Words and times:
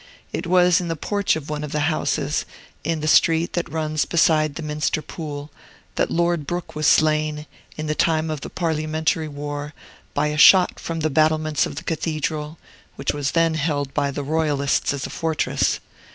It 0.33 0.47
was 0.47 0.81
in 0.81 0.87
the 0.87 0.95
porch 0.95 1.35
of 1.35 1.47
one 1.51 1.63
of 1.63 1.71
the 1.71 1.81
houses, 1.81 2.43
in 2.83 3.01
the 3.01 3.07
street 3.07 3.53
that 3.53 3.71
runs 3.71 4.03
beside 4.03 4.55
the 4.55 4.63
Minster 4.63 4.99
Pool, 5.03 5.51
that 5.93 6.09
Lord 6.09 6.47
Brooke 6.47 6.73
was 6.75 6.87
slain, 6.87 7.45
in 7.77 7.85
the 7.85 7.93
time 7.93 8.31
of 8.31 8.41
the 8.41 8.49
Parliamentary 8.49 9.27
war, 9.27 9.75
by 10.15 10.29
a 10.29 10.39
shot 10.39 10.79
from 10.79 11.01
the 11.01 11.11
battlements 11.11 11.67
of 11.67 11.75
the 11.75 11.83
cathedral, 11.83 12.57
which 12.95 13.13
was 13.13 13.33
then 13.33 13.53
held 13.53 13.93
by 13.93 14.09
the 14.09 14.23
Royalists 14.23 14.91
as 14.91 15.05
a 15.05 15.11
fortress. 15.11 15.79